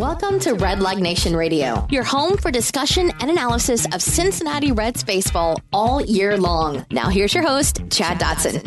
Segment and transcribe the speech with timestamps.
[0.00, 5.04] Welcome to Red Leg Nation Radio, your home for discussion and analysis of Cincinnati Reds
[5.04, 6.86] baseball all year long.
[6.90, 8.64] Now, here's your host, Chad Dotson.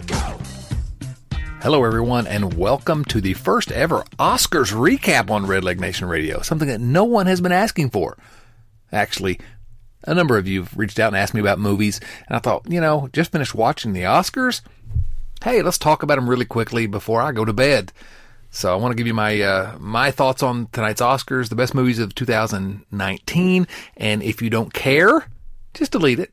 [1.59, 6.43] Hello, everyone, and welcome to the first ever Oscars recap on Red Leg Nation Radio,
[6.43, 8.15] something that no one has been asking for.
[8.91, 9.39] Actually,
[10.03, 12.69] a number of you have reached out and asked me about movies, and I thought,
[12.69, 14.61] you know, just finished watching the Oscars.
[15.43, 17.91] Hey, let's talk about them really quickly before I go to bed.
[18.53, 21.73] So I want to give you my uh, my thoughts on tonight's Oscars, the best
[21.73, 23.67] movies of 2019.
[23.97, 25.27] And if you don't care,
[25.73, 26.31] just delete it.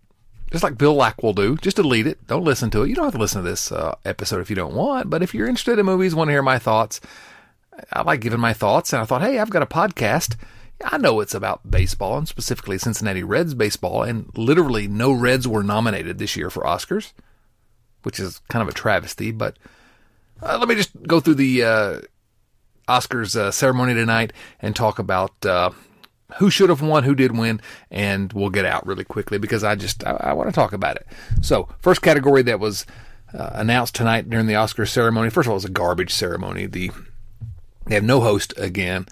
[0.50, 2.26] Just like Bill Lack will do, just delete it.
[2.26, 2.90] Don't listen to it.
[2.90, 5.08] You don't have to listen to this uh, episode if you don't want.
[5.08, 7.00] But if you're interested in movies, want to hear my thoughts,
[7.90, 8.92] I like giving my thoughts.
[8.92, 10.36] And I thought, hey, I've got a podcast.
[10.84, 14.02] I know it's about baseball and specifically Cincinnati Reds baseball.
[14.02, 17.14] And literally, no Reds were nominated this year for Oscars,
[18.02, 19.30] which is kind of a travesty.
[19.30, 19.56] But
[20.42, 22.00] uh, let me just go through the uh,
[22.90, 25.70] Oscars uh, ceremony tonight and talk about uh,
[26.38, 29.74] who should have won, who did win, and we'll get out really quickly because I
[29.74, 31.06] just I, I want to talk about it.
[31.40, 32.86] So, first category that was
[33.32, 35.30] uh, announced tonight during the Oscar ceremony.
[35.30, 36.66] First of all, it was a garbage ceremony.
[36.66, 36.90] The
[37.86, 39.06] they have no host again,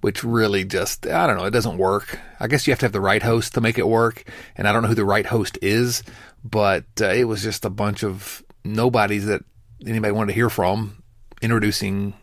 [0.00, 1.44] which really just I don't know.
[1.44, 2.18] It doesn't work.
[2.40, 4.24] I guess you have to have the right host to make it work,
[4.56, 6.02] and I don't know who the right host is,
[6.44, 9.42] but uh, it was just a bunch of nobodies that
[9.86, 11.02] anybody wanted to hear from,
[11.42, 12.14] introducing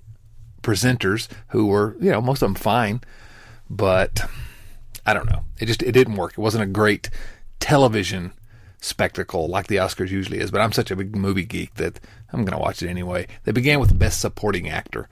[0.62, 3.02] presenters who were, you know, most of them fine,
[3.70, 4.22] but
[5.06, 5.44] I don't know.
[5.59, 6.34] It just it didn't work.
[6.34, 7.09] It wasn't a great
[7.59, 8.34] television
[8.81, 10.52] spectacle like the Oscars usually is.
[10.52, 12.00] But I'm such a big movie geek that
[12.34, 13.28] I'm going to watch it anyway.
[13.44, 15.08] They began with Best Supporting Actor.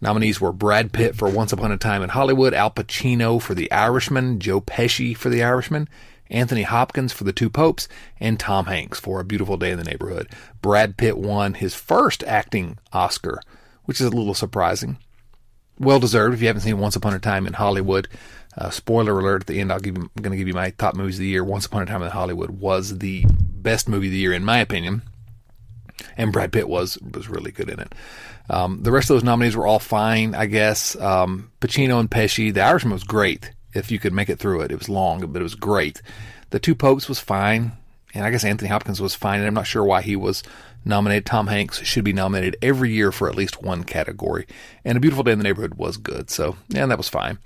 [0.00, 3.70] Nominees were Brad Pitt for Once Upon a Time in Hollywood, Al Pacino for The
[3.70, 5.88] Irishman, Joe Pesci for The Irishman,
[6.30, 7.86] Anthony Hopkins for The Two Popes,
[8.18, 10.28] and Tom Hanks for A Beautiful Day in the Neighborhood.
[10.62, 13.42] Brad Pitt won his first acting Oscar,
[13.90, 14.98] which is a little surprising.
[15.76, 18.06] Well deserved if you haven't seen Once Upon a Time in Hollywood.
[18.56, 21.16] Uh, spoiler alert at the end, you, I'm going to give you my top movies
[21.16, 21.42] of the year.
[21.42, 24.60] Once Upon a Time in Hollywood was the best movie of the year, in my
[24.60, 25.02] opinion.
[26.16, 27.92] And Brad Pitt was was really good in it.
[28.48, 30.94] Um, the rest of those nominees were all fine, I guess.
[30.94, 32.54] Um, Pacino and Pesci.
[32.54, 34.70] The Irishman was great if you could make it through it.
[34.70, 36.00] It was long, but it was great.
[36.50, 37.72] The Two Popes was fine,
[38.14, 40.44] and I guess Anthony Hopkins was fine, and I'm not sure why he was
[40.84, 41.26] nominated.
[41.26, 44.46] Tom Hanks should be nominated every year for at least one category,
[44.84, 47.38] and A Beautiful Day in the Neighborhood was good, so yeah, that was fine.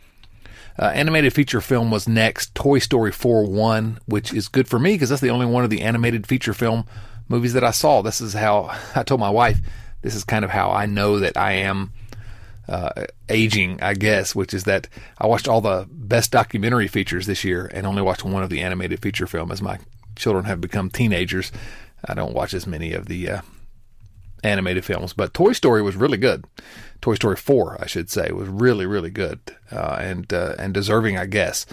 [0.76, 4.94] Uh, animated feature film was next, Toy Story 4 1, which is good for me
[4.94, 6.84] because that's the only one of the animated feature film
[7.28, 8.02] movies that I saw.
[8.02, 9.60] This is how I told my wife,
[10.02, 11.92] this is kind of how I know that I am
[12.68, 17.44] uh, aging, I guess, which is that I watched all the best documentary features this
[17.44, 19.78] year and only watched one of the animated feature film as my
[20.16, 21.52] children have become teenagers.
[22.06, 23.40] I don't watch as many of the uh,
[24.42, 26.44] animated films, but Toy Story was really good.
[27.00, 29.40] Toy Story 4, I should say, was really, really good
[29.72, 31.66] uh, and uh, and deserving, I guess.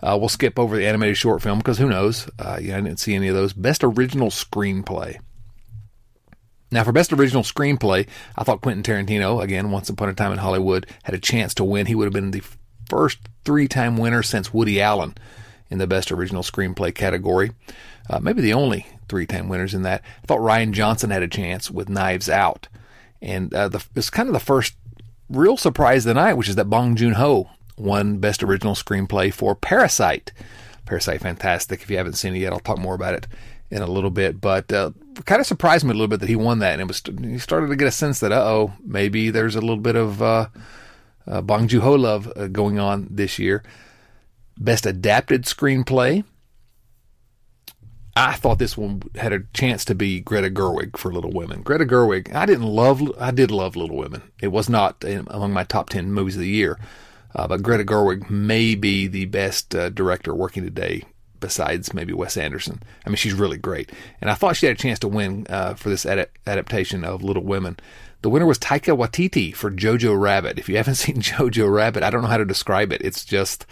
[0.00, 2.28] Uh, we'll skip over the animated short film because who knows?
[2.38, 3.52] Uh, yeah, I didn't see any of those.
[3.52, 5.18] Best original screenplay.
[6.70, 8.06] Now, for Best Original Screenplay,
[8.36, 11.64] I thought Quentin Tarantino, again, Once Upon a Time in Hollywood, had a chance to
[11.64, 11.86] win.
[11.86, 12.42] He would have been the
[12.90, 15.14] first three time winner since Woody Allen
[15.70, 17.52] in the Best Original Screenplay category.
[18.08, 20.02] Uh, maybe the only three time winners in that.
[20.22, 22.68] I thought Rian Johnson had a chance with Knives Out.
[23.20, 24.74] And uh, the, it's kind of the first
[25.28, 29.32] real surprise of the night, which is that Bong Joon Ho won Best Original Screenplay
[29.32, 30.32] for Parasite.
[30.86, 31.82] Parasite, fantastic.
[31.82, 33.26] If you haven't seen it yet, I'll talk more about it
[33.70, 34.40] in a little bit.
[34.40, 34.92] But uh,
[35.24, 37.38] kind of surprised me a little bit that he won that, and it was he
[37.38, 40.46] started to get a sense that uh oh, maybe there's a little bit of uh,
[41.26, 43.62] uh, Bong Joon Ho love uh, going on this year.
[44.58, 46.24] Best adapted screenplay.
[48.16, 51.62] I thought this one had a chance to be Greta Gerwig for Little Women.
[51.62, 54.22] Greta Gerwig, I didn't love, I did love Little Women.
[54.42, 56.80] It was not among my top 10 movies of the year.
[57.34, 61.04] Uh, but Greta Gerwig may be the best uh, director working today
[61.40, 62.82] besides maybe Wes Anderson.
[63.06, 63.92] I mean, she's really great.
[64.20, 67.22] And I thought she had a chance to win uh, for this ad- adaptation of
[67.22, 67.76] Little Women.
[68.22, 70.58] The winner was Taika Waititi for Jojo Rabbit.
[70.58, 73.02] If you haven't seen Jojo Rabbit, I don't know how to describe it.
[73.02, 73.66] It's just,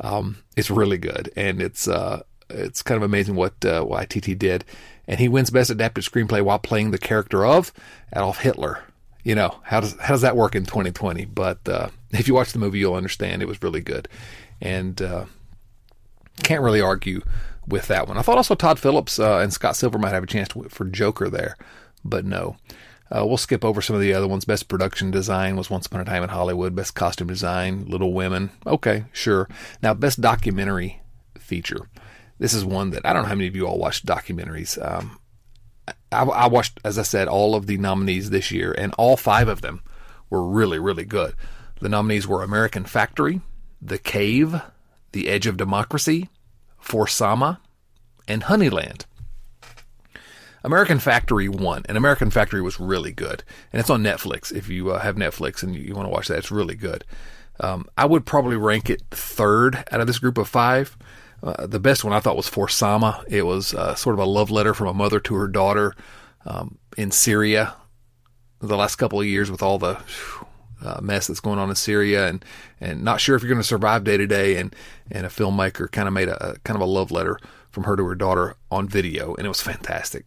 [0.00, 4.64] um, it's really good, and it's uh, it's kind of amazing what uh, Waititi did.
[5.06, 7.72] And he wins Best Adapted Screenplay while playing the character of
[8.14, 8.84] Adolf Hitler.
[9.24, 11.24] You know how does how does that work in 2020?
[11.26, 14.08] But uh, if you watch the movie, you'll understand it was really good,
[14.60, 15.24] and uh,
[16.42, 17.22] can't really argue
[17.66, 18.16] with that one.
[18.16, 20.84] I thought also Todd Phillips uh, and Scott Silver might have a chance to, for
[20.86, 21.56] Joker there,
[22.04, 22.56] but no.
[23.10, 24.44] Uh, we'll skip over some of the other ones.
[24.44, 26.76] Best production design was Once Upon a Time in Hollywood.
[26.76, 28.50] Best costume design, Little Women.
[28.66, 29.48] Okay, sure.
[29.82, 31.02] Now, best documentary
[31.36, 31.88] feature.
[32.38, 34.78] This is one that I don't know how many of you all watched documentaries.
[34.80, 35.18] Um,
[36.12, 39.48] I, I watched, as I said, all of the nominees this year, and all five
[39.48, 39.82] of them
[40.28, 41.34] were really, really good.
[41.80, 43.40] The nominees were American Factory,
[43.82, 44.62] The Cave,
[45.12, 46.28] The Edge of Democracy,
[46.78, 47.60] For Sama,
[48.28, 49.04] and Honeyland.
[50.62, 53.42] American Factory won, and American Factory was really good,
[53.72, 54.52] and it's on Netflix.
[54.52, 57.04] If you uh, have Netflix and you, you want to watch that, it's really good.
[57.60, 60.96] Um, I would probably rank it third out of this group of five.
[61.42, 63.24] Uh, the best one I thought was For Sama.
[63.28, 65.94] It was uh, sort of a love letter from a mother to her daughter
[66.44, 67.74] um, in Syria.
[68.60, 69.98] The last couple of years with all the
[70.82, 72.44] uh, mess that's going on in Syria, and
[72.78, 74.74] and not sure if you're going to survive day to day, and
[75.10, 77.38] and a filmmaker kind of made a, a kind of a love letter
[77.70, 80.26] from her to her daughter on video, and it was fantastic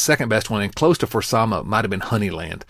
[0.00, 2.62] second best one and close to For Sama might have been Honeyland.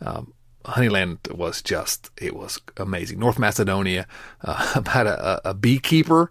[0.00, 0.32] Um,
[0.64, 3.18] Honeyland was just, it was amazing.
[3.18, 4.06] North Macedonia,
[4.42, 6.30] uh, about a, a, beekeeper,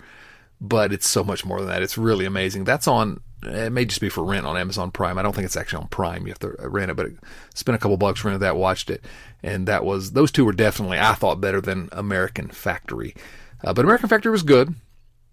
[0.62, 1.82] but it's so much more than that.
[1.82, 2.64] It's really amazing.
[2.64, 5.18] That's on, it may just be for rent on Amazon Prime.
[5.18, 6.24] I don't think it's actually on Prime.
[6.28, 7.18] You have to rent it, but it,
[7.54, 9.04] spent a couple bucks rented that, watched it.
[9.42, 13.16] And that was, those two were definitely, I thought, better than American Factory.
[13.64, 14.76] Uh, but American Factory was good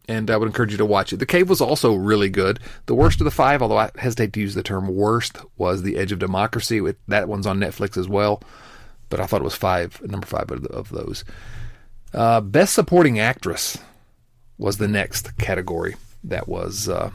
[0.08, 1.18] and I would encourage you to watch it.
[1.18, 2.60] The Cave was also really good.
[2.86, 5.96] The worst of the five, although I hesitate to use the term worst, was The
[5.96, 6.80] Edge of Democracy.
[7.08, 8.42] That one's on Netflix as well,
[9.08, 11.24] but I thought it was five, number five of, of those.
[12.12, 13.78] Uh, Best Supporting Actress
[14.58, 17.10] was the next category that was uh,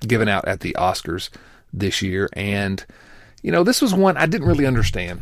[0.00, 1.28] given out at the Oscars
[1.72, 2.84] this year, and
[3.42, 5.20] you know this was one I didn't really understand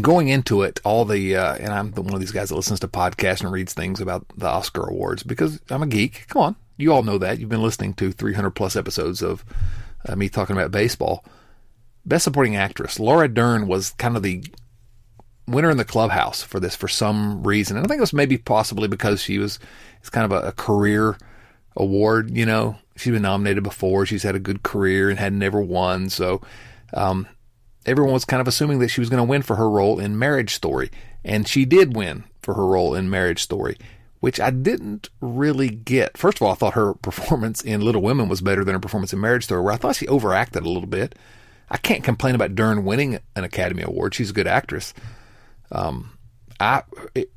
[0.00, 2.88] going into it, all the uh, and I'm one of these guys that listens to
[2.88, 6.26] podcasts and reads things about the Oscar awards because I'm a geek.
[6.28, 7.38] Come on, you all know that.
[7.38, 9.44] You've been listening to 300 plus episodes of
[10.08, 11.24] uh, me talking about baseball.
[12.04, 14.44] Best Supporting Actress, Laura Dern was kind of the
[15.46, 18.36] winner in the clubhouse for this for some reason, and I think it was maybe
[18.36, 19.58] possibly because she was
[20.00, 21.16] it's kind of a, a career
[21.76, 22.36] award.
[22.36, 24.06] You know, she's been nominated before.
[24.06, 26.42] She's had a good career and had never won, so.
[26.92, 27.26] Um,
[27.86, 30.18] everyone was kind of assuming that she was going to win for her role in
[30.18, 30.90] Marriage Story,
[31.24, 33.76] and she did win for her role in Marriage Story,
[34.20, 36.16] which I didn't really get.
[36.16, 39.12] First of all, I thought her performance in Little Women was better than her performance
[39.12, 41.14] in Marriage Story, where I thought she overacted a little bit.
[41.70, 44.14] I can't complain about Dern winning an Academy Award.
[44.14, 44.92] She's a good actress.
[45.72, 46.10] Um,
[46.60, 46.82] I,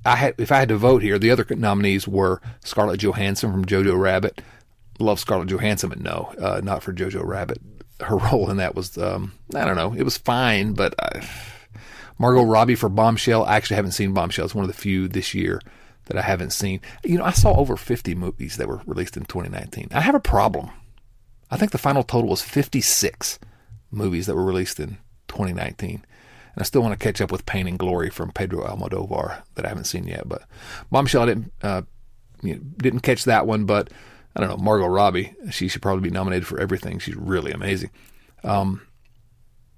[0.05, 3.65] I had, if I had to vote here, the other nominees were Scarlett Johansson from
[3.65, 4.41] Jojo Rabbit.
[4.99, 7.59] Love Scarlett Johansson, but no, uh, not for Jojo Rabbit
[8.01, 11.25] her role in that was um, I don't know, it was fine, but I, uh,
[12.19, 13.45] Margot Robbie for Bombshell.
[13.45, 14.45] I actually haven't seen Bombshell.
[14.45, 15.61] It's one of the few this year
[16.05, 16.81] that I haven't seen.
[17.03, 19.89] You know, I saw over 50 movies that were released in 2019.
[19.91, 20.71] I have a problem.
[21.51, 23.39] I think the final total was 56
[23.91, 24.97] movies that were released in
[25.27, 25.89] 2019.
[25.91, 26.03] And
[26.57, 29.69] I still want to catch up with Pain and Glory from Pedro Almodovar that I
[29.69, 30.27] haven't seen yet.
[30.27, 30.43] But
[30.91, 31.81] Bombshell, I didn't uh,
[32.41, 33.91] you know, didn't catch that one, but
[34.37, 35.33] I don't know, Margot Robbie.
[35.49, 36.99] She should probably be nominated for everything.
[36.99, 37.89] She's really amazing.
[38.43, 38.85] Um,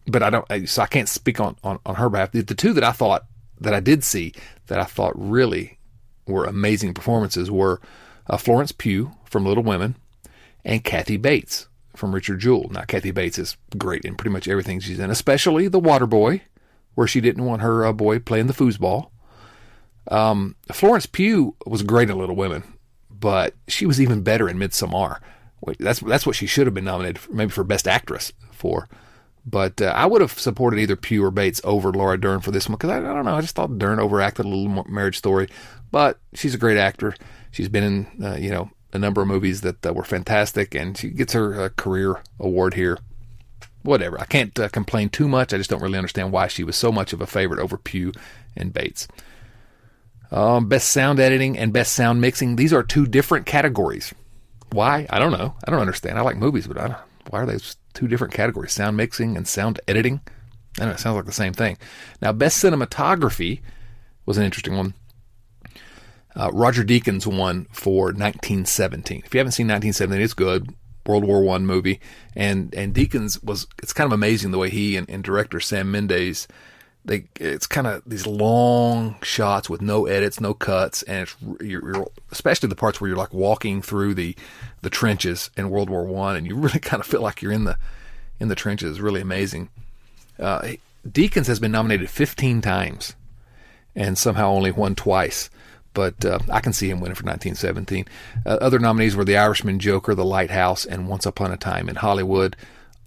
[0.06, 2.34] but I don't, so I can't speak on, on, on her behalf.
[2.34, 3.26] The, the two that I thought,
[3.62, 4.34] that I did see,
[4.68, 5.80] that I thought really
[6.28, 7.80] were amazing performances were
[8.28, 9.96] uh, Florence Pugh from Little Women
[10.66, 12.68] and Kathy Bates from Richard Jewell.
[12.70, 16.42] Now, Kathy Bates is great in pretty much everything she's in, especially The Water Boy,
[16.96, 19.12] where she didn't want her uh, boy playing the foosball.
[20.10, 22.64] Um, Florence Pugh was great in Little Women
[23.20, 25.20] but she was even better in Midsommar.
[25.80, 28.88] That's that's what she should have been nominated for, maybe for Best Actress for.
[29.46, 32.70] But uh, I would have supported either Pugh or Bates over Laura Dern for this
[32.70, 33.36] one because I, I, don't know.
[33.36, 35.50] I just thought Dern overacted a little more Marriage Story,
[35.92, 37.16] but she's a great actor.
[37.52, 40.98] She's been in uh, you know a number of movies that uh, were fantastic, and
[40.98, 42.98] she gets her uh, career award here.
[43.82, 44.20] Whatever.
[44.20, 45.54] I can't uh, complain too much.
[45.54, 48.12] I just don't really understand why she was so much of a favorite over Pugh
[48.56, 49.08] and Bates.
[50.32, 52.56] Um, best sound editing and best sound mixing.
[52.56, 54.14] These are two different categories.
[54.72, 55.08] Why?
[55.10, 55.56] I don't know.
[55.66, 56.18] I don't understand.
[56.18, 56.78] I like movies, but
[57.30, 57.58] why are they
[57.94, 58.74] two different categories?
[58.74, 60.22] Sound mixing and sound editing.
[60.78, 60.94] I don't know.
[60.94, 61.78] It sounds like the same thing.
[62.22, 63.62] Now, best cinematography
[64.26, 64.94] was an interesting one.
[66.36, 69.24] Uh, Roger Deakins won for 1917.
[69.26, 70.74] If you haven't seen 1917, it's good.
[71.06, 72.00] World War One movie,
[72.36, 73.66] and and Deakins was.
[73.82, 76.48] It's kind of amazing the way he and, and director Sam Mendes
[77.06, 81.94] they it's kind of these long shots with no edits, no cuts, and it's you're,
[81.94, 84.36] you're, especially the parts where you're like walking through the
[84.82, 87.64] the trenches in World War One, and you really kind of feel like you're in
[87.64, 87.78] the
[88.40, 88.92] in the trenches.
[88.92, 89.70] It's really amazing.
[90.38, 90.74] Uh,
[91.08, 93.16] Deakins has been nominated 15 times,
[93.96, 95.50] and somehow only won twice.
[95.94, 98.06] But uh, I can see him winning for 1917.
[98.46, 101.96] Uh, other nominees were The Irishman, Joker, The Lighthouse, and Once Upon a Time in
[101.96, 102.56] Hollywood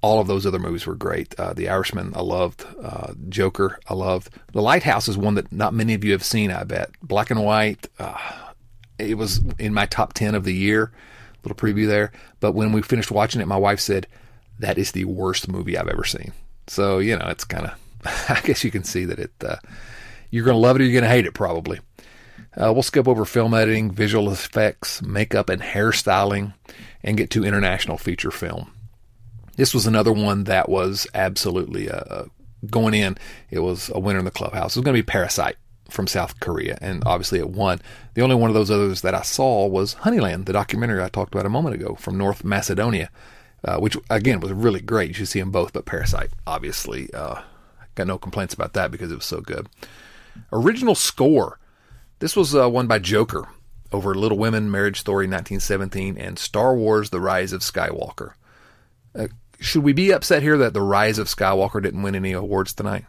[0.03, 1.35] all of those other movies were great.
[1.39, 2.67] Uh, the Irishman, I loved.
[2.83, 4.31] Uh, Joker, I loved.
[4.53, 6.91] The Lighthouse is one that not many of you have seen, I bet.
[7.03, 7.87] Black and white.
[7.99, 8.19] Uh,
[8.99, 10.93] it was in my top 10 of the year.
[11.45, 12.13] Little preview there.
[12.41, 14.09] But when we finished watching it, my wife said,
[14.59, 16.33] that is the worst movie I've ever seen.
[16.67, 17.79] So, you know, it's kind of,
[18.29, 19.57] I guess you can see that it, uh,
[20.31, 21.79] you're going to love it or you're going to hate it probably.
[22.57, 26.55] Uh, we'll skip over film editing, visual effects, makeup, and hairstyling,
[27.03, 28.73] and get to international feature film.
[29.57, 32.25] This was another one that was absolutely uh,
[32.71, 33.19] going in.
[33.51, 34.77] It was a winner in the clubhouse.
[34.77, 35.57] It was going to be Parasite
[35.91, 37.81] from South Korea, and obviously it won.
[38.15, 41.35] The only one of those others that I saw was Honeyland, the documentary I talked
[41.35, 43.11] about a moment ago from North Macedonia,
[43.65, 45.09] uh, which again was really great.
[45.09, 47.43] You should see them both, but Parasite, obviously, uh,
[47.95, 49.69] got no complaints about that because it was so good.
[50.51, 51.59] Original score.
[52.21, 53.49] This was uh, won by Joker
[53.93, 58.33] over Little Women, Marriage Story 1917, and Star Wars The Rise of Skywalker.
[59.15, 59.29] Uh,
[59.62, 63.04] should we be upset here that The Rise of Skywalker didn't win any awards tonight?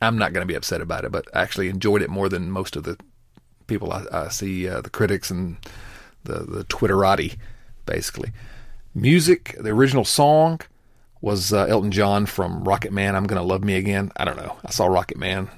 [0.00, 2.50] I'm not going to be upset about it, but I actually enjoyed it more than
[2.50, 2.96] most of the
[3.66, 5.56] people I, I see, uh, the critics and
[6.24, 7.36] the, the Twitterati,
[7.86, 8.30] basically.
[8.94, 10.60] Music, the original song
[11.20, 14.12] was uh, Elton John from Rocket Man, I'm Gonna Love Me Again.
[14.16, 14.56] I don't know.
[14.64, 15.48] I saw Rocket Man.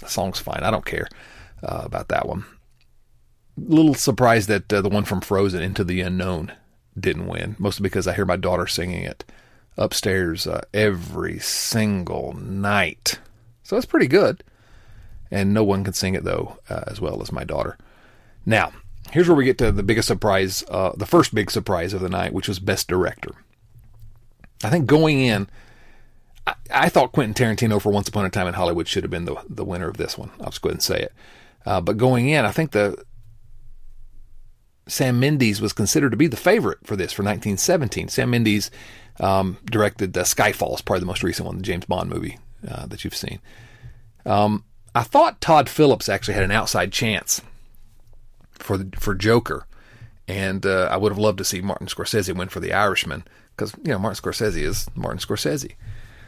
[0.00, 0.62] The song's fine.
[0.62, 1.06] I don't care
[1.62, 2.44] uh, about that one.
[3.56, 6.52] Little surprised that uh, the one from Frozen, Into the Unknown,
[6.98, 9.24] didn't win, mostly because I hear my daughter singing it
[9.76, 13.18] upstairs uh, every single night.
[13.62, 14.44] So it's pretty good.
[15.30, 17.78] And no one can sing it, though, uh, as well as my daughter.
[18.44, 18.72] Now,
[19.10, 22.10] here's where we get to the biggest surprise, uh, the first big surprise of the
[22.10, 23.30] night, which was Best Director.
[24.62, 25.48] I think going in,
[26.46, 29.24] I, I, thought Quentin Tarantino for Once Upon a Time in Hollywood should have been
[29.24, 30.30] the, the winner of this one.
[30.40, 31.12] I'll just go ahead and say it.
[31.64, 33.02] Uh, but going in, I think the
[34.86, 38.08] Sam Mendes was considered to be the favorite for this for 1917.
[38.08, 38.70] Sam Mendes
[39.20, 42.86] um, directed uh, Skyfall, is probably the most recent one, the James Bond movie uh,
[42.86, 43.40] that you've seen.
[44.26, 47.40] Um, I thought Todd Phillips actually had an outside chance
[48.52, 49.66] for the, for Joker,
[50.28, 53.24] and uh, I would have loved to see Martin Scorsese win for The Irishman
[53.56, 55.74] because you know Martin Scorsese is Martin Scorsese.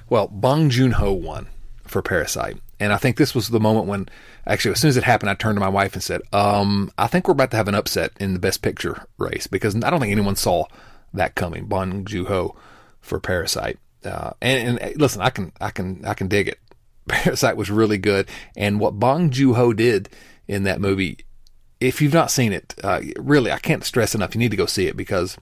[0.08, 1.48] Well, Bong Joon Ho won
[1.82, 4.08] for Parasite, and I think this was the moment when
[4.46, 7.06] actually as soon as it happened, I turned to my wife and said, um, "I
[7.06, 10.00] think we're about to have an upset in the Best Picture race because I don't
[10.00, 10.66] think anyone saw
[11.14, 12.54] that coming." Bong Joon Ho
[13.00, 16.60] for Parasite, uh, and, and listen, I can I can I can dig it.
[17.08, 20.10] Parasite was really good, and what Bong Joon Ho did
[20.46, 21.18] in that movie,
[21.80, 24.34] if you've not seen it, uh, really I can't stress enough.
[24.34, 25.38] You need to go see it because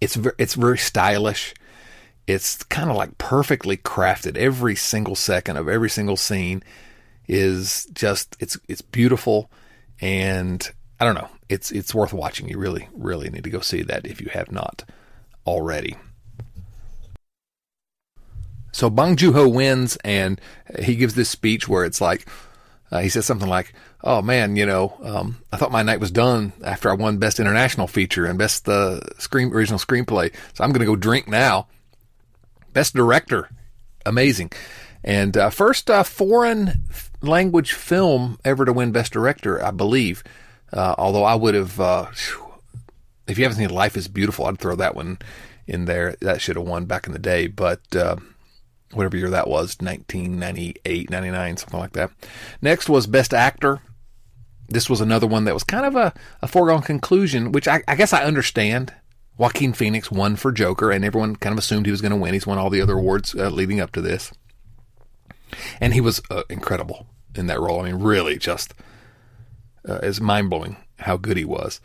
[0.00, 1.54] it's very, it's very stylish.
[2.26, 4.36] It's kind of like perfectly crafted.
[4.36, 6.62] Every single second of every single scene
[7.28, 9.50] is just it's it's beautiful,
[10.00, 10.68] and
[10.98, 11.28] I don't know.
[11.48, 12.48] It's it's worth watching.
[12.48, 14.84] You really really need to go see that if you have not
[15.46, 15.96] already.
[18.72, 20.40] So Bong Joon Ho wins, and
[20.80, 22.28] he gives this speech where it's like,
[22.90, 26.10] uh, he says something like, "Oh man, you know, um, I thought my night was
[26.10, 30.72] done after I won Best International Feature and Best uh, Screen Original Screenplay, so I'm
[30.72, 31.68] going to go drink now."
[32.76, 33.48] Best Director,
[34.04, 34.52] amazing,
[35.02, 36.82] and uh, first uh, foreign
[37.22, 40.22] language film ever to win Best Director, I believe.
[40.70, 42.08] Uh, although I would have, uh,
[43.26, 45.18] if you haven't seen Life is Beautiful, I'd throw that one
[45.66, 46.16] in there.
[46.20, 47.80] That should have won back in the day, but
[48.92, 52.10] whatever year that was, 1998, 99, something like that.
[52.60, 53.80] Next was Best Actor.
[54.68, 57.96] This was another one that was kind of a, a foregone conclusion, which I, I
[57.96, 58.92] guess I understand.
[59.38, 62.32] Joaquin Phoenix won for Joker, and everyone kind of assumed he was going to win.
[62.32, 64.32] He's won all the other awards uh, leading up to this.
[65.80, 67.80] And he was uh, incredible in that role.
[67.80, 68.74] I mean, really just
[69.88, 71.80] uh, is mind blowing how good he was.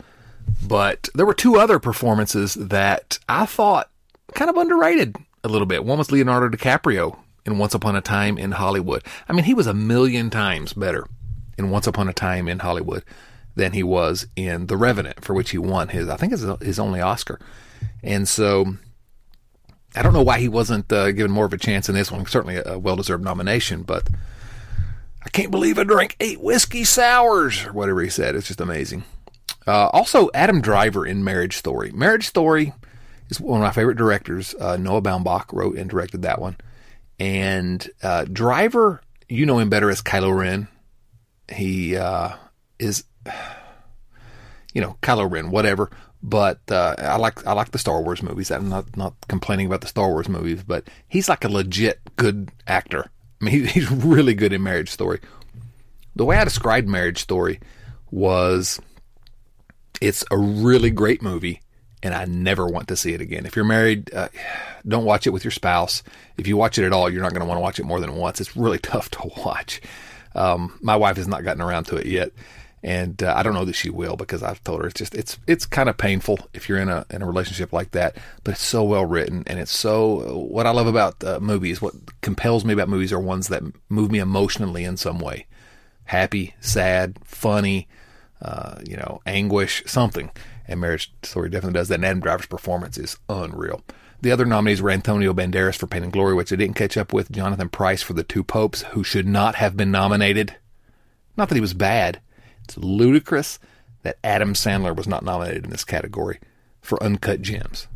[0.65, 3.89] But there were two other performances that I thought
[4.34, 5.84] kind of underrated a little bit.
[5.86, 9.03] One was Leonardo DiCaprio in Once Upon a Time in Hollywood.
[9.27, 11.05] I mean, he was a million times better
[11.58, 13.03] in Once Upon a Time in Hollywood
[13.55, 16.79] than he was in The Revenant, for which he won his, I think, his, his
[16.79, 17.39] only Oscar.
[18.03, 18.75] And so
[19.96, 22.25] I don't know why he wasn't uh, given more of a chance in this one.
[22.25, 24.08] Certainly a, well deserved nomination, but
[25.24, 28.36] I can't believe I drank eight whiskey sours, or whatever he said.
[28.36, 29.03] It's just amazing.
[29.67, 31.91] Uh, also, Adam Driver in Marriage Story.
[31.91, 32.74] Marriage Story
[33.29, 34.55] is one of my favorite directors.
[34.60, 36.58] Uh, Noah Baumbach wrote and directed that one.
[37.20, 40.67] And uh, Driver, you know him better as Kylo Ren.
[41.53, 42.36] He uh,
[42.79, 43.03] is,
[44.73, 45.89] you know, Kylo Ren, whatever.
[46.23, 48.51] But uh, I like I like the Star Wars movies.
[48.51, 52.51] I'm not not complaining about the Star Wars movies, but he's like a legit good
[52.67, 53.09] actor.
[53.41, 55.19] I mean, he's really good in Marriage Story.
[56.15, 57.59] The way I described Marriage Story
[58.11, 58.79] was,
[59.99, 61.61] it's a really great movie
[62.03, 63.45] and I never want to see it again.
[63.45, 64.29] If you're married, uh,
[64.87, 66.03] don't watch it with your spouse.
[66.37, 67.99] If you watch it at all, you're not going to want to watch it more
[67.99, 68.41] than once.
[68.41, 69.81] It's really tough to watch.
[70.33, 72.31] Um, my wife has not gotten around to it yet,
[72.83, 75.38] and uh, I don't know that she will because I've told her it's just it's
[75.45, 78.17] it's kind of painful if you're in a in a relationship like that.
[78.43, 81.81] But it's so well written, and it's so what I love about uh, movies.
[81.81, 85.45] What compels me about movies are ones that move me emotionally in some way.
[86.05, 87.88] happy, sad, funny,
[88.41, 90.29] uh, you know, anguish, something.
[90.67, 91.95] And Marriage Story definitely does that.
[91.95, 93.81] And Adam Driver's performance is unreal.
[94.21, 97.11] The other nominees were Antonio Banderas for Pain and Glory, which I didn't catch up
[97.13, 100.57] with, Jonathan Pryce for The Two Popes, who should not have been nominated.
[101.38, 102.21] Not that he was bad.
[102.71, 103.59] It's ludicrous
[104.03, 106.39] that Adam Sandler was not nominated in this category
[106.81, 107.87] for Uncut Gems.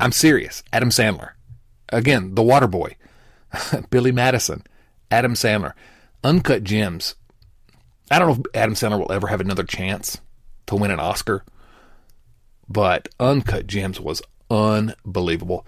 [0.00, 0.62] I'm serious.
[0.72, 1.32] Adam Sandler.
[1.90, 2.94] Again, The Waterboy.
[3.90, 4.64] Billy Madison.
[5.10, 5.74] Adam Sandler.
[6.24, 7.16] Uncut Gems.
[8.10, 10.22] I don't know if Adam Sandler will ever have another chance
[10.66, 11.44] to win an Oscar,
[12.68, 15.66] but Uncut Gems was unbelievable,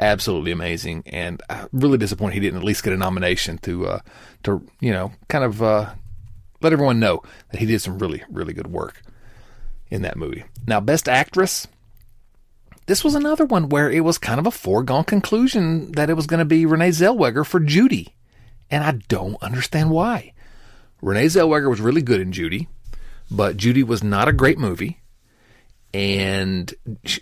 [0.00, 4.00] absolutely amazing, and I'm really disappointed he didn't at least get a nomination to uh,
[4.44, 5.90] to you know kind of uh,
[6.66, 9.02] let everyone know that he did some really really good work
[9.88, 10.44] in that movie.
[10.66, 11.66] Now, Best Actress.
[12.86, 16.26] This was another one where it was kind of a foregone conclusion that it was
[16.28, 18.14] going to be Renee Zellweger for Judy,
[18.70, 20.32] and I don't understand why.
[21.02, 22.68] Renee Zellweger was really good in Judy,
[23.28, 25.00] but Judy was not a great movie
[25.96, 26.74] and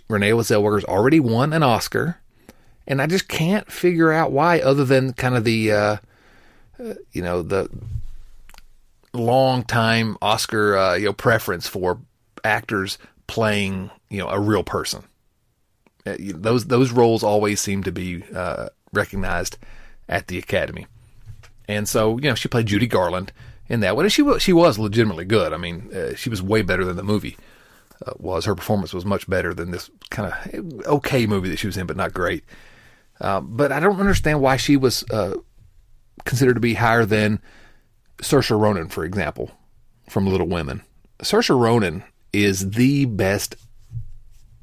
[0.09, 2.17] Renee Zellweger's already won an Oscar,
[2.85, 5.97] and I just can't figure out why, other than kind of the, uh,
[6.77, 7.69] uh, you know, the
[9.15, 11.99] long time Oscar, uh, you know, preference for
[12.43, 15.03] actors playing, you know, a real person.
[16.05, 19.57] Uh, those those roles always seem to be uh, recognized
[20.07, 20.85] at the Academy,
[21.67, 23.31] and so you know, she played Judy Garland
[23.67, 25.51] in that one, and she was she was legitimately good.
[25.51, 27.37] I mean, uh, she was way better than the movie
[28.05, 28.45] uh, was.
[28.45, 31.87] Her performance was much better than this kind of okay movie that she was in,
[31.87, 32.43] but not great.
[33.19, 35.03] Uh, but I don't understand why she was
[36.23, 37.39] considered to be higher than
[38.17, 39.51] Saoirse Ronan, for example,
[40.09, 40.81] from Little Women.
[41.19, 42.03] Saoirse Ronan
[42.33, 43.55] is the best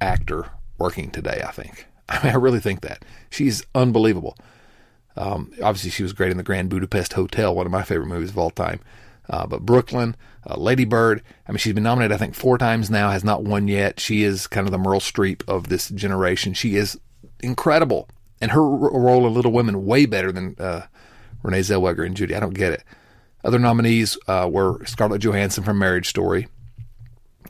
[0.01, 1.43] actor working today.
[1.47, 1.87] I think.
[2.09, 4.37] I, mean, I really think that she's unbelievable.
[5.17, 8.31] Um, obviously, she was great in the Grand Budapest Hotel, one of my favorite movies
[8.31, 8.81] of all time.
[9.31, 10.17] Uh, but Brooklyn,
[10.47, 13.45] uh, Lady Bird, I mean, she's been nominated, I think, four times now, has not
[13.45, 14.01] won yet.
[14.01, 16.55] She is kind of the Meryl Streep of this generation.
[16.55, 16.99] She is
[17.41, 18.09] incredible.
[18.41, 20.83] And her role in Little Women, way better than uh,
[21.43, 22.35] Renee Zellweger and Judy.
[22.35, 22.83] I don't get it.
[23.45, 26.49] Other nominees uh, were Scarlett Johansson from Marriage Story.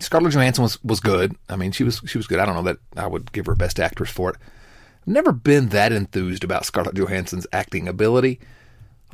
[0.01, 1.37] Scarlett Johansson was, was good.
[1.49, 2.39] I mean, she was she was good.
[2.39, 4.37] I don't know that I would give her Best Actress for it.
[5.03, 8.41] I've never been that enthused about Scarlett Johansson's acting ability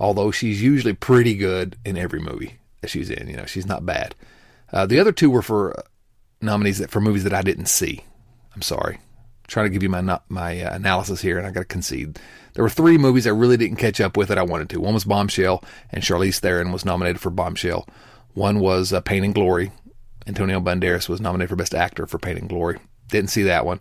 [0.00, 3.28] although she's usually pretty good in every movie that she's in.
[3.28, 4.14] You know, she's not bad.
[4.72, 5.82] Uh, the other two were for
[6.40, 8.04] nominees that for movies that I didn't see.
[8.54, 8.96] I'm sorry.
[8.96, 12.18] I'm trying to give you my my uh, analysis here, and I got to concede.
[12.58, 14.80] There were three movies I really didn't catch up with that I wanted to.
[14.80, 17.86] One was Bombshell, and Charlize Theron was nominated for Bombshell.
[18.34, 19.70] One was uh, Pain and Glory.
[20.26, 22.80] Antonio Banderas was nominated for Best Actor for Pain and Glory.
[23.10, 23.78] Didn't see that one.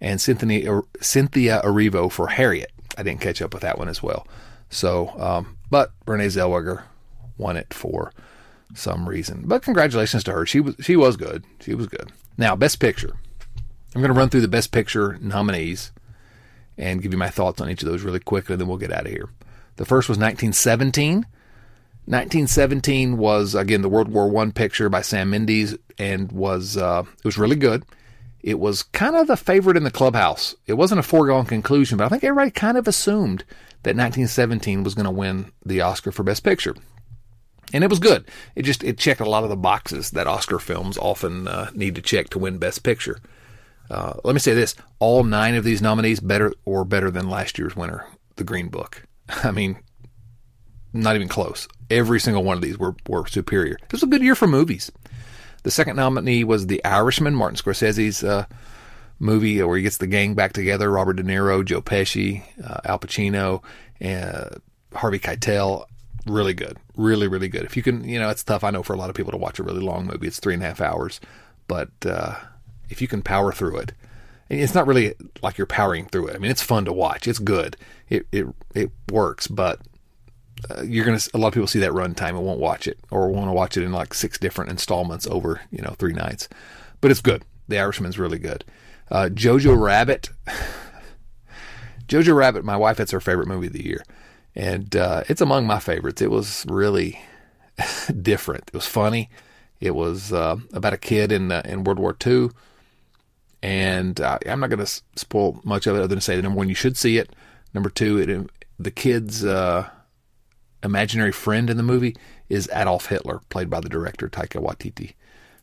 [0.00, 1.60] And Cynthia, Cynthia
[2.08, 2.70] for Harriet.
[2.96, 4.28] I didn't catch up with that one as well.
[4.68, 6.84] So um, but Renee Zellweger
[7.36, 8.12] won it for
[8.74, 9.42] some reason.
[9.44, 10.46] But congratulations to her.
[10.46, 11.42] She was she was good.
[11.58, 12.12] She was good.
[12.38, 13.16] Now, best picture.
[13.92, 15.90] I'm going to run through the best picture nominees
[16.80, 18.92] and give you my thoughts on each of those really quickly, and then we'll get
[18.92, 19.28] out of here.
[19.76, 21.26] The first was 1917.
[22.06, 27.24] 1917 was again the World War One picture by Sam Mendes, and was uh, it
[27.24, 27.84] was really good.
[28.42, 30.54] It was kind of the favorite in the clubhouse.
[30.66, 33.44] It wasn't a foregone conclusion, but I think everybody kind of assumed
[33.82, 36.74] that 1917 was going to win the Oscar for Best Picture.
[37.72, 38.24] And it was good.
[38.56, 41.94] It just it checked a lot of the boxes that Oscar films often uh, need
[41.94, 43.20] to check to win Best Picture.
[43.90, 47.58] Uh, let me say this: all nine of these nominees better or better than last
[47.58, 49.02] year's winner, The Green Book.
[49.28, 49.78] I mean,
[50.92, 51.66] not even close.
[51.90, 53.76] Every single one of these were were superior.
[53.82, 54.90] It was a good year for movies.
[55.62, 58.46] The second nominee was The Irishman, Martin Scorsese's uh,
[59.18, 62.98] movie where he gets the gang back together Robert De Niro, Joe Pesci, uh, Al
[62.98, 63.62] Pacino,
[64.00, 64.60] and
[64.94, 65.84] Harvey Keitel.
[66.26, 66.78] Really good.
[66.96, 67.64] Really, really good.
[67.64, 69.38] If you can, you know, it's tough, I know, for a lot of people to
[69.38, 70.26] watch a really long movie.
[70.26, 71.20] It's three and a half hours.
[71.66, 72.34] But uh,
[72.90, 73.92] if you can power through it,
[74.48, 76.36] it's not really like you're powering through it.
[76.36, 77.28] I mean, it's fun to watch.
[77.28, 77.76] It's good.
[78.08, 79.80] It it it works, but
[80.68, 83.28] uh, you're gonna a lot of people see that runtime and won't watch it or
[83.28, 86.48] want to watch it in like six different installments over you know three nights.
[87.00, 87.44] But it's good.
[87.68, 88.64] The Irishman's really good.
[89.10, 90.30] Uh, Jojo Rabbit.
[92.08, 94.02] Jojo Rabbit, my wife, It's her favorite movie of the year.
[94.56, 96.20] And uh, it's among my favorites.
[96.20, 97.20] It was really
[98.22, 98.64] different.
[98.66, 99.30] It was funny.
[99.80, 102.50] It was uh, about a kid in uh, in World War II.
[103.62, 106.58] And uh, I'm not going to spoil much of it other than say that number
[106.58, 107.34] one, you should see it.
[107.74, 109.88] Number two, it, the kid's uh,
[110.82, 112.16] imaginary friend in the movie
[112.48, 115.14] is Adolf Hitler, played by the director Taika Waititi.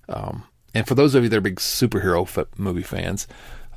[0.07, 3.27] Um, and for those of you that are big superhero f- movie fans,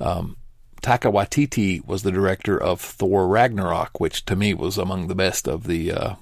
[0.01, 0.37] um,
[0.83, 5.49] Taika Waititi was the director of Thor Ragnarok, which to me was among the best
[5.49, 6.15] of the uh,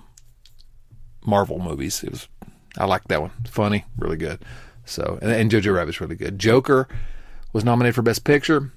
[1.25, 2.03] Marvel movies.
[2.03, 2.29] It was
[2.77, 3.33] I like that one.
[3.51, 4.45] Funny, really good.
[4.85, 6.39] So, and, and Jojo Rabbit's really good.
[6.39, 6.89] Joker
[7.59, 8.71] was nominated for Best Picture.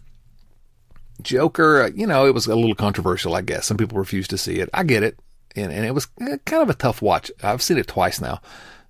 [1.22, 3.67] Joker, uh, you know, it was a little controversial, I guess.
[3.67, 4.72] Some people refused to see it.
[4.74, 5.20] I get it.
[5.56, 7.32] And, and it was uh, kind of a tough watch.
[7.44, 8.41] I've seen it twice now.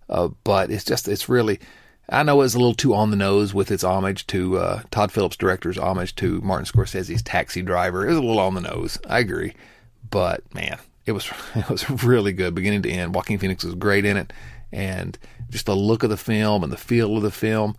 [0.10, 1.60] Uh, but it's just, it's really,
[2.08, 5.12] I know it's a little too on the nose with its homage to uh, Todd
[5.12, 8.06] Phillips, director's homage to Martin Scorsese's Taxi Driver.
[8.06, 8.98] It was a little on the nose.
[9.10, 9.54] I agree.
[10.10, 13.14] But man, it was, it was really good beginning to end.
[13.14, 14.32] Joaquin Phoenix was great in it.
[14.72, 15.18] And
[15.50, 17.76] just the look of the film and the feel of the film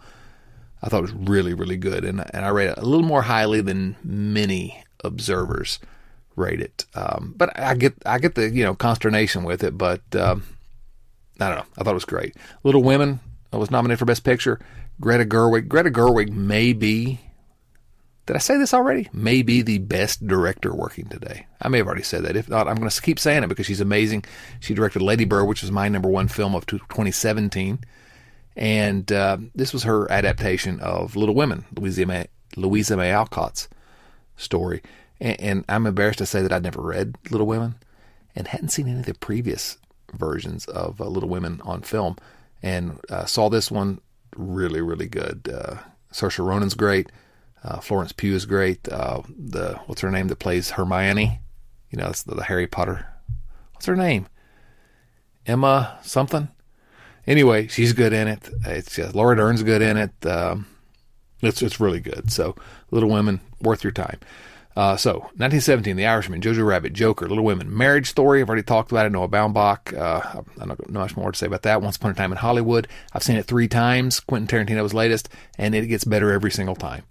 [0.82, 3.22] I thought it was really, really good, and and I rate it a little more
[3.22, 5.78] highly than many observers
[6.36, 6.84] rate it.
[6.94, 10.42] Um, but I get I get the you know consternation with it, but um,
[11.40, 11.66] I don't know.
[11.78, 12.36] I thought it was great.
[12.64, 13.20] Little Women
[13.52, 14.60] was nominated for Best Picture.
[15.00, 15.68] Greta Gerwig.
[15.68, 17.20] Greta Gerwig may be.
[18.26, 19.08] Did I say this already?
[19.12, 21.46] May be the best director working today.
[21.60, 22.36] I may have already said that.
[22.36, 24.24] If not, I'm going to keep saying it because she's amazing.
[24.60, 27.80] She directed Lady Bird, which was my number one film of 2017.
[28.56, 33.68] And uh, this was her adaptation of Little Women, Louisa May, Louisa May Alcott's
[34.36, 34.82] story.
[35.20, 37.76] And, and, I'm embarrassed to say that I'd never read Little Women
[38.34, 39.78] and hadn't seen any of the previous
[40.12, 42.16] versions of uh, Little Women on film.
[42.62, 44.00] And uh, saw this one
[44.36, 45.48] really, really good.
[45.52, 45.76] Uh,
[46.12, 47.10] Saoirse Ronan's great.
[47.64, 48.88] Uh, Florence Pugh is great.
[48.88, 51.40] Uh, the what's her name that plays Hermione?
[51.90, 53.06] You know, it's the, the Harry Potter.
[53.72, 54.26] What's her name?
[55.46, 56.48] Emma something.
[57.26, 58.48] Anyway, she's good in it.
[58.66, 60.26] It's just Laura Dern's good in it.
[60.26, 60.66] Um,
[61.40, 62.32] it's it's really good.
[62.32, 62.56] So
[62.90, 64.18] Little Women, worth your time.
[64.74, 68.40] Uh, so 1917, The Irishman, Jojo Rabbit, Joker, Little Women, Marriage Story.
[68.40, 69.10] I've already talked about it.
[69.10, 69.96] Noah Baumbach.
[69.96, 71.82] Uh, I don't know much more to say about that.
[71.82, 72.88] Once Upon a Time in Hollywood.
[73.12, 74.20] I've seen it three times.
[74.20, 77.04] Quentin Tarantino was latest, and it gets better every single time.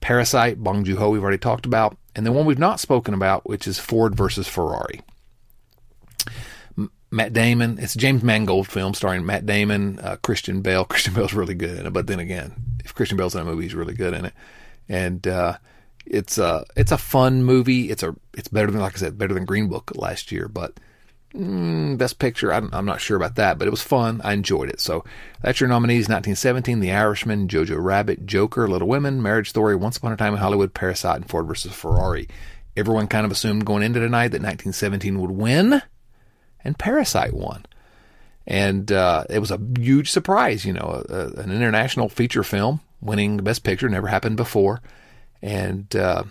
[0.00, 1.10] Parasite, Bong Joon Ho.
[1.10, 4.46] We've already talked about, and the one we've not spoken about, which is Ford versus
[4.46, 5.00] Ferrari.
[7.10, 7.78] Matt Damon.
[7.78, 10.84] It's a James Mangold film starring Matt Damon, uh, Christian Bale.
[10.88, 13.64] Christian Bale's really good in it, but then again, if Christian Bale's in a movie,
[13.64, 14.34] he's really good in it.
[14.88, 15.58] And uh,
[16.06, 17.90] it's a it's a fun movie.
[17.90, 20.48] It's a it's better than like I said, better than Green Book last year.
[20.48, 20.74] But
[21.34, 23.58] mm, best picture, I'm, I'm not sure about that.
[23.58, 24.20] But it was fun.
[24.24, 24.80] I enjoyed it.
[24.80, 25.04] So
[25.42, 30.12] that's your nominees: 1917, The Irishman, Jojo Rabbit, Joker, Little Women, Marriage Story, Once Upon
[30.12, 32.28] a Time in Hollywood, Parasite, and Ford versus Ferrari.
[32.76, 35.82] Everyone kind of assumed going into tonight that 1917 would win
[36.68, 37.64] and Parasite won.
[38.46, 42.80] And uh, it was a huge surprise, you know, a, a, an international feature film
[43.00, 44.80] winning Best Picture never happened before.
[45.40, 46.24] And uh,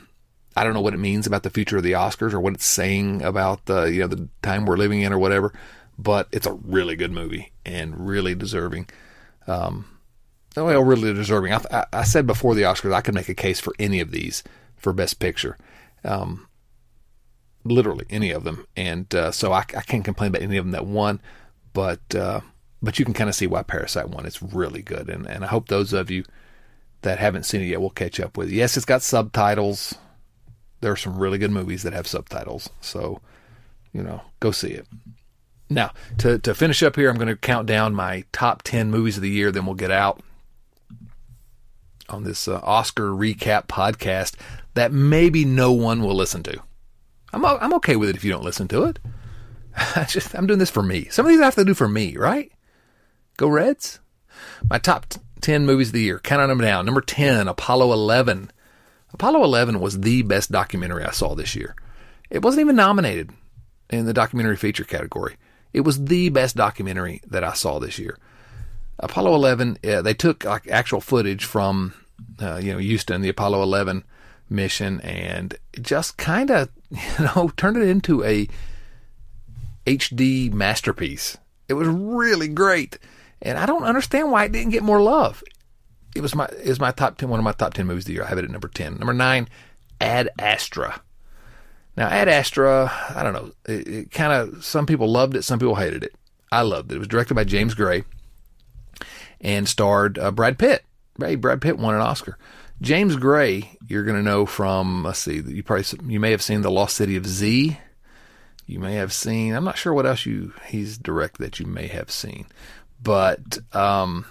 [0.55, 2.65] I don't know what it means about the future of the Oscars or what it's
[2.65, 5.53] saying about the you know the time we're living in or whatever.
[5.97, 8.89] But it's a really good movie and really deserving.
[9.47, 9.85] Um,
[10.55, 11.53] well, really deserving.
[11.53, 14.43] I, I, said before the Oscars I could make a case for any of these
[14.75, 15.57] for Best Picture.
[16.03, 16.47] Um,
[17.71, 18.67] literally any of them.
[18.75, 21.21] And uh, so I, I, can't complain about any of them that won,
[21.73, 22.41] but uh,
[22.81, 24.25] but you can kind of see why Parasite won.
[24.25, 26.23] It's really good, and and I hope those of you
[27.01, 28.55] that haven't seen it yet will catch up with it.
[28.55, 29.95] Yes, it's got subtitles.
[30.81, 33.21] There are some really good movies that have subtitles, so
[33.93, 34.87] you know, go see it.
[35.69, 39.17] Now, to to finish up here, I'm going to count down my top ten movies
[39.17, 39.51] of the year.
[39.51, 40.21] Then we'll get out
[42.09, 44.35] on this uh, Oscar recap podcast
[44.75, 46.61] that maybe no one will listen to.
[47.45, 48.99] I'm I'm okay with it if you don't listen to it.
[49.95, 51.05] I just I'm doing this for me.
[51.05, 52.51] Some of these I have to do for me, right?
[53.37, 53.99] Go Reds.
[54.69, 56.19] My top t- ten movies of the year.
[56.19, 56.85] Counting them down.
[56.85, 58.51] Number ten, Apollo 11.
[59.13, 61.75] Apollo 11 was the best documentary I saw this year.
[62.29, 63.31] It wasn't even nominated
[63.89, 65.37] in the documentary feature category.
[65.73, 68.17] It was the best documentary that I saw this year.
[68.99, 69.77] Apollo 11.
[69.87, 71.93] Uh, they took like actual footage from
[72.39, 74.03] uh, you know Houston, the Apollo 11
[74.49, 78.47] mission, and just kind of you know, turned it into a
[79.85, 81.37] HD masterpiece.
[81.67, 82.97] It was really great,
[83.41, 85.43] and I don't understand why it didn't get more love.
[86.15, 88.13] It was my was my top ten, one of my top ten movies of the
[88.13, 88.23] year.
[88.23, 88.97] I have it at number ten.
[88.97, 89.47] Number nine,
[90.01, 91.01] Ad Astra.
[91.95, 93.51] Now, Ad Astra, I don't know.
[93.65, 96.15] It, it kind of some people loved it, some people hated it.
[96.51, 96.95] I loved it.
[96.95, 98.03] It was directed by James Gray
[99.41, 100.83] and starred uh, Brad Pitt.
[101.19, 102.37] Hey, Brad Pitt won an Oscar.
[102.81, 106.61] James Gray, you're going to know from, let's see, you probably, you may have seen
[106.61, 107.77] The Lost City of Z.
[108.67, 111.87] You may have seen, I'm not sure what else you, he's directed that you may
[111.87, 112.45] have seen.
[113.01, 114.25] But, um,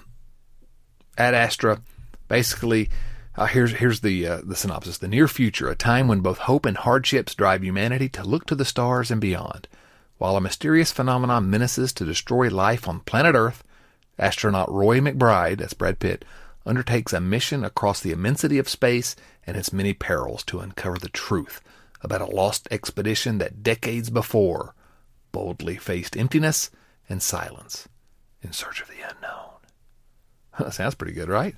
[1.18, 1.80] Ad Astra,
[2.28, 2.90] basically,
[3.36, 6.64] uh, here's here's the uh, the synopsis: the near future, a time when both hope
[6.64, 9.68] and hardships drive humanity to look to the stars and beyond.
[10.18, 13.62] While a mysterious phenomenon menaces to destroy life on planet Earth,
[14.18, 16.24] astronaut Roy McBride, that's Brad Pitt,
[16.66, 21.08] undertakes a mission across the immensity of space and its many perils to uncover the
[21.08, 21.60] truth
[22.00, 24.74] about a lost expedition that decades before
[25.32, 26.70] boldly faced emptiness
[27.08, 27.88] and silence.
[28.42, 29.42] In Search of the Unknown.
[30.58, 31.54] That sounds pretty good, right?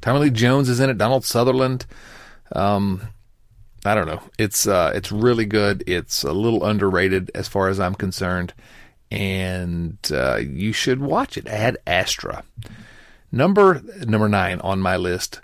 [0.00, 0.98] Tommy Lee Jones is in it.
[0.98, 1.86] Donald Sutherland.
[2.52, 3.08] Um,
[3.84, 4.22] I don't know.
[4.38, 5.82] It's uh, it's really good.
[5.86, 8.54] It's a little underrated as far as I'm concerned,
[9.10, 11.48] and uh, you should watch it.
[11.48, 12.44] Ad Astra,
[13.32, 15.40] number number nine on my list,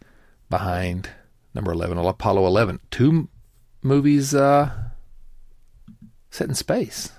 [0.51, 1.11] behind
[1.55, 2.81] number eleven, Apollo 11.
[2.90, 3.29] Two
[3.83, 4.70] movies uh,
[6.31, 7.11] set in space.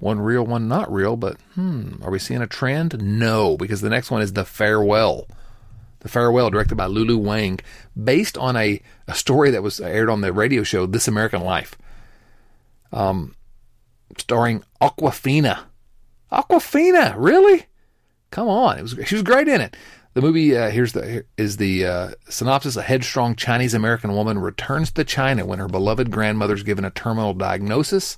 [0.00, 1.16] One real, one not real.
[1.16, 3.00] But hmm, are we seeing a trend?
[3.02, 5.28] No, because the next one is The Farewell.
[6.00, 7.60] The Farewell, directed by Lulu Wang,
[8.02, 11.76] based on a, a story that was aired on the radio show This American Life.
[12.90, 13.36] Um,
[14.16, 15.64] starring Awkwafina.
[16.32, 17.66] Awkwafina, really?
[18.30, 19.76] Come on, it was she was great in it.
[20.14, 24.38] The movie uh, here's the here is the uh, synopsis: A headstrong Chinese American woman
[24.38, 28.16] returns to China when her beloved grandmother is given a terminal diagnosis.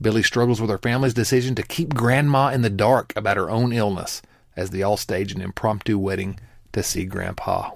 [0.00, 3.72] Billi struggles with her family's decision to keep grandma in the dark about her own
[3.72, 4.22] illness
[4.56, 6.38] as they all stage an impromptu wedding
[6.72, 7.70] to see grandpa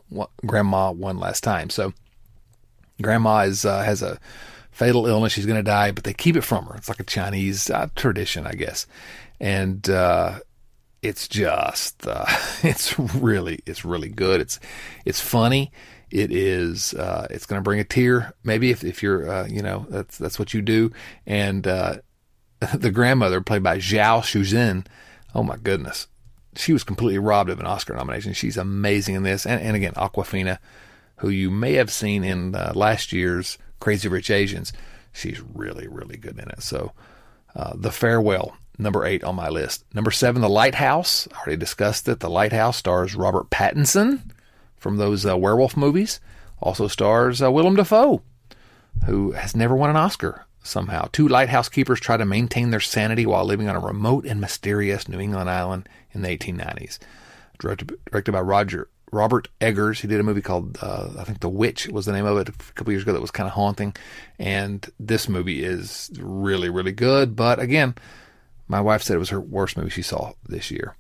[0.46, 1.70] grandma one last time.
[1.70, 1.92] So
[3.00, 4.18] grandma is uh, has a
[4.70, 6.76] fatal illness; she's going to die, but they keep it from her.
[6.76, 8.86] It's like a Chinese uh, tradition, I guess,
[9.40, 10.38] and uh,
[11.02, 12.26] it's just uh,
[12.62, 14.40] it's really it's really good.
[14.40, 14.60] It's
[15.04, 15.72] it's funny.
[16.10, 19.62] It is uh, it's going to bring a tear, maybe if if you're uh, you
[19.62, 20.92] know that's that's what you do,
[21.26, 21.64] and
[22.74, 24.86] the grandmother played by Zhao Shuzhen.
[25.34, 26.08] Oh my goodness,
[26.56, 28.32] she was completely robbed of an Oscar nomination.
[28.32, 29.46] She's amazing in this.
[29.46, 30.58] And, and again, Awkwafina,
[31.16, 34.72] who you may have seen in uh, last year's Crazy Rich Asians,
[35.12, 36.62] she's really, really good in it.
[36.62, 36.92] So,
[37.54, 39.85] uh, The Farewell, number eight on my list.
[39.95, 41.29] Number seven, The Lighthouse.
[41.33, 42.21] I already discussed it.
[42.21, 44.31] The Lighthouse stars Robert Pattinson
[44.77, 46.21] from those uh, werewolf movies.
[46.61, 48.23] Also stars uh, Willem Dafoe,
[49.07, 51.09] who has never won an Oscar somehow.
[51.12, 55.09] Two lighthouse keepers try to maintain their sanity while living on a remote and mysterious
[55.09, 56.99] New England island in the 1890s.
[57.59, 60.01] Directed, directed by Roger Robert Eggers.
[60.01, 62.49] He did a movie called uh, I think The Witch was the name of it
[62.49, 63.95] a couple years ago that was kind of haunting.
[64.38, 67.37] And this movie is really really good.
[67.37, 67.95] But again,
[68.68, 70.96] my wife said it was her worst movie she saw this year.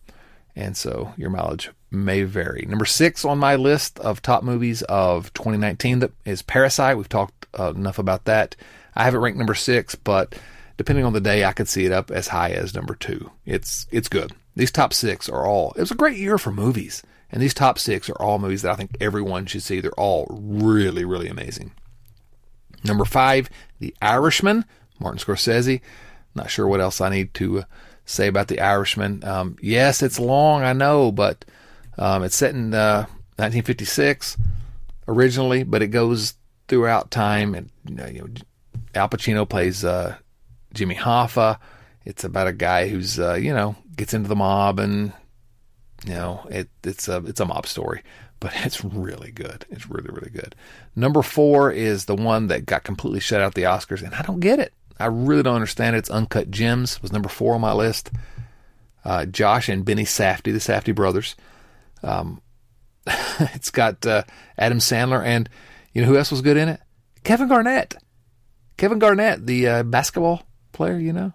[0.54, 2.66] And so your mileage may vary.
[2.68, 6.96] Number six on my list of top movies of 2019 that is Parasite.
[6.96, 8.56] We've talked uh, enough about that.
[8.94, 10.34] I have it ranked number six, but
[10.76, 13.30] depending on the day, I could see it up as high as number two.
[13.46, 14.32] It's it's good.
[14.54, 15.72] These top six are all.
[15.76, 18.72] It was a great year for movies, and these top six are all movies that
[18.72, 19.80] I think everyone should see.
[19.80, 21.72] They're all really really amazing.
[22.84, 23.48] Number five,
[23.78, 24.64] The Irishman,
[24.98, 25.80] Martin Scorsese.
[26.34, 27.64] Not sure what else I need to uh,
[28.04, 29.22] say about The Irishman.
[29.24, 31.44] Um, yes, it's long, I know, but
[31.98, 34.36] um, it's set in uh, 1956
[35.08, 36.34] originally, but it goes
[36.68, 38.28] throughout time, and you know,
[38.94, 40.16] Al Pacino plays uh,
[40.72, 41.58] Jimmy Hoffa.
[42.04, 45.12] It's about a guy who's uh, you know gets into the mob and
[46.06, 48.02] you know it, it's a it's a mob story,
[48.40, 49.66] but it's really good.
[49.70, 50.54] It's really really good.
[50.96, 54.40] Number four is the one that got completely shut out the Oscars, and I don't
[54.40, 54.72] get it.
[55.02, 56.00] I really don't understand it.
[56.00, 58.10] It's Uncut Gems was number four on my list.
[59.04, 61.34] Uh, Josh and Benny Safdie, the Safdie brothers.
[62.02, 62.40] Um,
[63.06, 64.22] it's got uh,
[64.56, 65.48] Adam Sandler and
[65.92, 66.80] you know who else was good in it?
[67.24, 67.96] Kevin Garnett.
[68.76, 71.32] Kevin Garnett, the uh, basketball player, you know,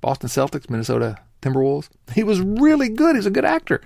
[0.00, 1.88] Boston Celtics, Minnesota Timberwolves.
[2.12, 3.16] He was really good.
[3.16, 3.80] He's a good actor.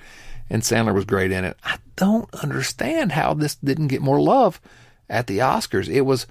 [0.48, 1.56] And Sandler was great in it.
[1.62, 4.60] I don't understand how this didn't get more love
[5.08, 5.88] at the Oscars.
[5.88, 6.26] It was,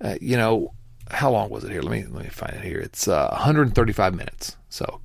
[0.00, 0.72] uh, you know,
[1.10, 1.82] how long was it here?
[1.82, 2.78] Let me let me find it here.
[2.78, 4.56] It's uh, 135 minutes.
[4.68, 5.00] So,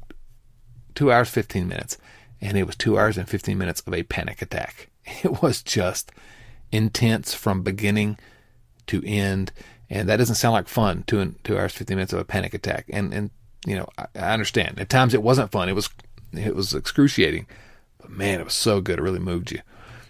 [0.96, 1.98] two hours 15 minutes,
[2.42, 4.90] and it was two hours and 15 minutes of a panic attack.
[5.24, 6.14] It was just
[6.72, 8.18] intense from beginning
[8.88, 9.52] to end
[9.94, 11.04] and that doesn't sound like fun.
[11.06, 13.30] Two two hours, 15 minutes of a panic attack, and and
[13.66, 14.80] you know I, I understand.
[14.80, 15.70] At times it wasn't fun.
[15.70, 15.90] It was
[16.34, 17.46] it was excruciating,
[18.00, 18.98] but man, it was so good.
[18.98, 19.60] It really moved you.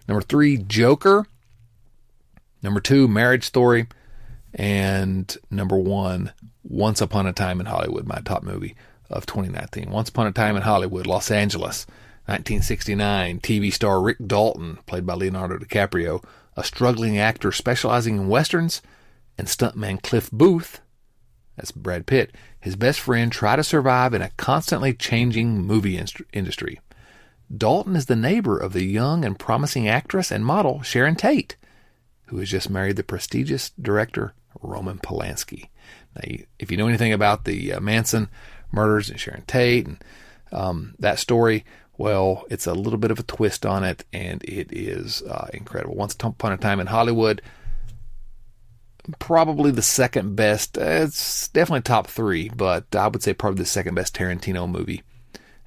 [0.07, 1.27] Number three, Joker.
[2.61, 3.87] Number two, Marriage Story,
[4.53, 6.31] and number one,
[6.63, 8.75] Once Upon a Time in Hollywood, my top movie
[9.09, 9.89] of 2019.
[9.89, 11.85] Once Upon a Time in Hollywood, Los Angeles,
[12.25, 13.39] 1969.
[13.39, 16.23] TV star Rick Dalton, played by Leonardo DiCaprio,
[16.55, 18.81] a struggling actor specializing in westerns
[19.37, 20.81] and stuntman Cliff Booth,
[21.55, 26.79] that's Brad Pitt, his best friend, try to survive in a constantly changing movie industry.
[27.55, 31.55] Dalton is the neighbor of the young and promising actress and model Sharon Tate,
[32.27, 35.69] who has just married the prestigious director Roman Polanski.
[36.15, 38.29] Now, if you know anything about the uh, Manson
[38.71, 40.03] murders and Sharon Tate and
[40.51, 41.65] um, that story,
[41.97, 45.95] well, it's a little bit of a twist on it, and it is uh, incredible.
[45.95, 47.41] Once upon a time in Hollywood,
[49.19, 50.77] probably the second best.
[50.77, 55.03] Uh, it's definitely top three, but I would say probably the second best Tarantino movie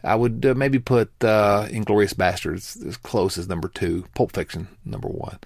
[0.07, 4.68] I would uh, maybe put uh, Inglourious Basterds as close as number two, Pulp Fiction
[4.85, 5.38] number one.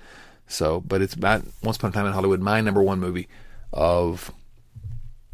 [0.51, 3.29] So, but it's about Once Upon a Time in Hollywood, my number one movie
[3.73, 4.33] of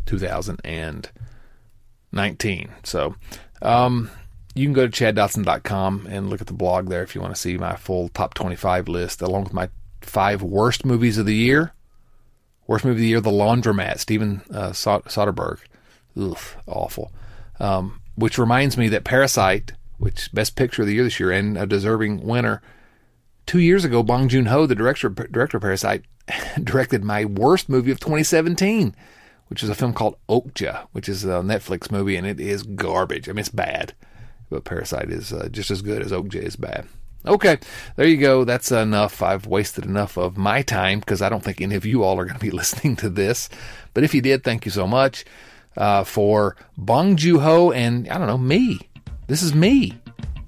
[0.07, 2.69] 2019.
[2.85, 3.17] So,
[3.63, 4.11] um,
[4.55, 7.41] you can go to chaddotson.com and look at the blog there if you want to
[7.41, 9.69] see my full top 25 list, along with my
[10.01, 11.73] five worst movies of the year.
[12.67, 15.61] Worst movie of the year, The Laundromat, Steven uh, Soderbergh.
[16.19, 17.13] Oof, awful.
[17.61, 21.57] Um, which reminds me that Parasite, which best picture of the year this year and
[21.57, 22.61] a deserving winner,
[23.47, 26.05] two years ago, Bong Joon Ho, the director director of Parasite,
[26.63, 28.95] directed my worst movie of 2017,
[29.49, 33.29] which is a film called Okja, which is a Netflix movie, and it is garbage.
[33.29, 33.95] I mean, it's bad
[34.51, 36.87] but Parasite is uh, just as good as Okja is bad.
[37.25, 37.59] Okay,
[37.97, 38.45] there you go.
[38.45, 39.21] That's enough.
[39.21, 42.25] I've wasted enough of my time because I don't think any of you all are
[42.25, 43.49] going to be listening to this.
[43.95, 45.25] But if you did, thank you so much
[45.77, 48.89] uh, for Bong Joon Ho and I don't know me.
[49.27, 49.99] This is me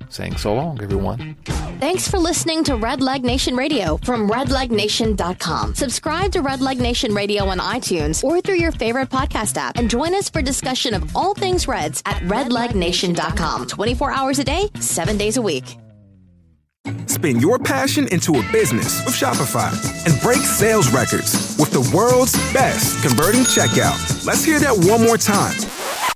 [0.08, 1.36] saying so long, everyone.
[1.80, 5.74] Thanks for listening to Red Leg Nation Radio from redlegnation.com.
[5.74, 9.88] Subscribe to Red Leg Nation Radio on iTunes or through your favorite podcast app and
[9.90, 13.66] join us for discussion of all things Reds at redlegnation.com.
[13.66, 15.78] 24 hours a day, 7 days a week.
[17.06, 19.70] Spin your passion into a business with Shopify
[20.06, 24.26] and break sales records with the world's best converting checkout.
[24.26, 25.54] Let's hear that one more time